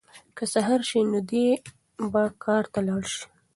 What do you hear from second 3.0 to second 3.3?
شي.